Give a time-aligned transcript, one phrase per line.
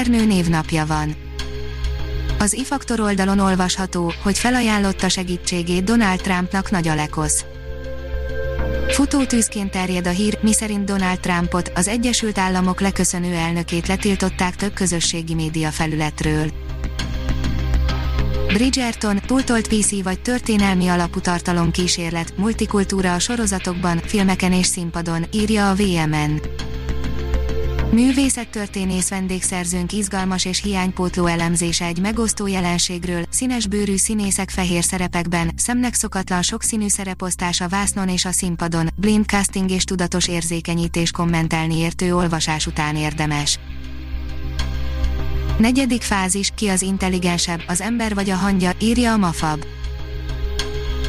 [0.00, 1.16] Ernő névnapja van.
[2.38, 7.44] Az ifaktor oldalon olvasható, hogy felajánlotta segítségét Donald Trumpnak Nagy Alekosz.
[8.88, 15.34] Futótűzként terjed a hír, miszerint Donald Trumpot, az Egyesült Államok leköszönő elnökét letiltották több közösségi
[15.34, 16.50] média felületről.
[18.46, 25.70] Bridgerton, túltolt PC vagy történelmi alapú tartalom kísérlet, multikultúra a sorozatokban, filmeken és színpadon, írja
[25.70, 26.40] a VMN.
[27.92, 35.94] Művészettörténész vendégszerzőnk izgalmas és hiánypótló elemzése egy megosztó jelenségről, színes bőrű színészek fehér szerepekben, szemnek
[35.94, 42.14] szokatlan sokszínű szereposztás a vásznon és a színpadon, blind casting és tudatos érzékenyítés kommentelni értő
[42.14, 43.58] olvasás után érdemes.
[45.58, 49.64] Negyedik fázis, ki az intelligensebb, az ember vagy a hangya, írja a Mafab.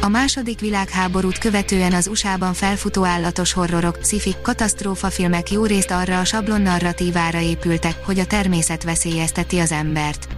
[0.04, 6.24] A második világháborút követően az USA-ban felfutó állatos horrorok, szifik, katasztrófafilmek jó részt arra a
[6.24, 10.28] sablon narratívára épültek, hogy a természet veszélyezteti az embert.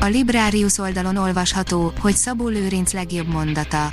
[0.00, 3.92] A Librarius oldalon olvasható, hogy Szabó Lőrinc legjobb mondata.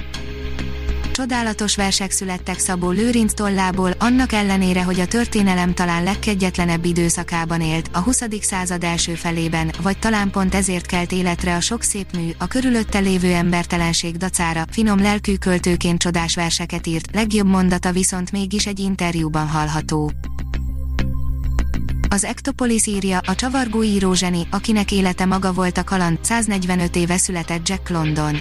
[1.16, 7.90] Csodálatos versek születtek Szabó Lőrinc tollából, annak ellenére, hogy a történelem talán legkegyetlenebb időszakában élt,
[7.94, 8.24] a 20.
[8.42, 13.00] század első felében, vagy talán pont ezért kelt életre a sok szép mű, a körülötte
[13.00, 19.48] lévő embertelenség dacára, finom lelkű költőként csodás verseket írt, legjobb mondata viszont mégis egy interjúban
[19.48, 20.12] hallható.
[22.10, 27.18] Az Ektopolis írja, a csavargó író zseni, akinek élete maga volt a kaland, 145 éve
[27.18, 28.36] született Jack London.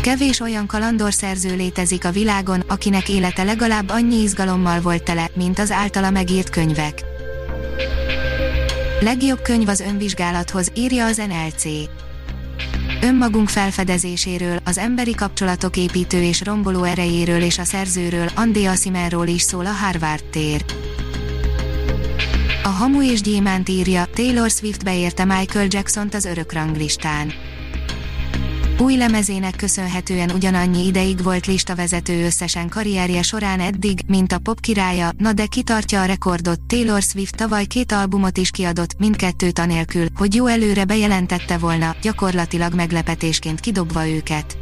[0.00, 5.70] Kevés olyan kalandorszerző létezik a világon, akinek élete legalább annyi izgalommal volt tele, mint az
[5.70, 7.04] általa megírt könyvek.
[9.00, 11.64] Legjobb könyv az önvizsgálathoz, írja az NLC.
[13.02, 19.42] Önmagunk felfedezéséről, az emberi kapcsolatok építő és romboló erejéről és a szerzőről, Andy Asimerról is
[19.42, 20.64] szól a Harvard tér.
[22.62, 27.32] A Hamu és Gyémánt írja, Taylor Swift beérte Michael Jackson-t az örök ranglistán.
[28.80, 35.10] Új lemezének köszönhetően ugyanannyi ideig volt listavezető összesen karrierje során eddig, mint a pop királya,
[35.18, 40.34] na de kitartja a rekordot, Taylor Swift tavaly két albumot is kiadott, mindkettőt anélkül, hogy
[40.34, 44.56] jó előre bejelentette volna, gyakorlatilag meglepetésként kidobva őket.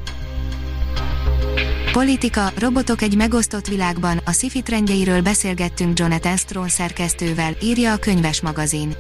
[1.93, 8.41] Politika, robotok egy megosztott világban, a sci trendjeiről beszélgettünk Jonathan Strawn szerkesztővel, írja a könyves
[8.41, 8.97] magazin.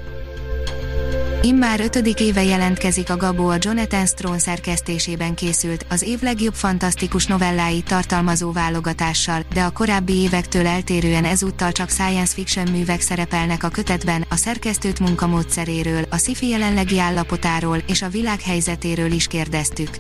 [1.43, 7.27] Immár ötödik éve jelentkezik a Gabó a Jonathan Strawn szerkesztésében készült, az év legjobb fantasztikus
[7.27, 13.69] novelláit tartalmazó válogatással, de a korábbi évektől eltérően ezúttal csak science fiction művek szerepelnek a
[13.69, 19.91] kötetben, a szerkesztőt munkamódszeréről, a sci jelenlegi állapotáról és a világ helyzetéről is kérdeztük.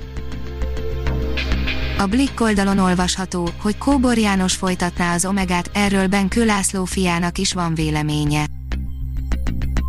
[1.98, 7.52] A Blick oldalon olvasható, hogy Kóbor János folytatná az Omegát, erről Benkő László fiának is
[7.52, 8.44] van véleménye.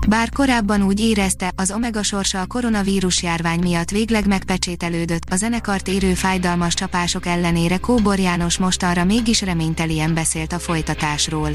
[0.10, 5.88] Bár korábban úgy érezte, az Omega sorsa a koronavírus járvány miatt végleg megpecsételődött, a zenekart
[5.88, 11.50] érő fájdalmas csapások ellenére Kóbor János mostanra mégis reménytelien beszélt a folytatásról.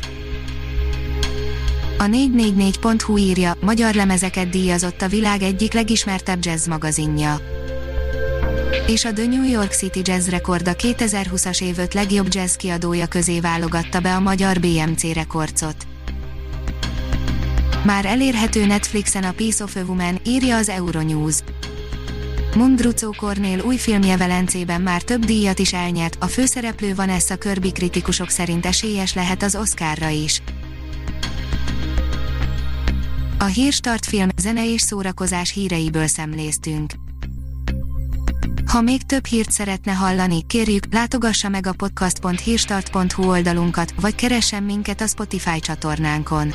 [1.98, 7.36] A 444.hu írja, magyar lemezeket díjazott a világ egyik legismertebb jazz magazinja.
[8.86, 13.06] És a The New York City Jazz Record a 2020-as év öt legjobb jazz kiadója
[13.06, 15.86] közé válogatta be a magyar BMC rekordcot.
[17.84, 21.36] Már elérhető Netflixen a Piece of a Woman, írja az Euronews.
[22.56, 28.30] Mundrucó Kornél új filmje Velencében már több díjat is elnyert, a főszereplő Vanessa Kirby kritikusok
[28.30, 30.42] szerint esélyes lehet az Oscarra is.
[33.38, 36.92] A Hírstart film, zene és szórakozás híreiből szemléztünk.
[38.66, 45.00] Ha még több hírt szeretne hallani, kérjük, látogassa meg a podcast.hírstart.hu oldalunkat, vagy keressen minket
[45.00, 46.54] a Spotify csatornánkon